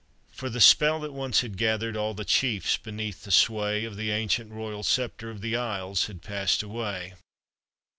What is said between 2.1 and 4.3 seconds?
the chiefs beneath the sway Of the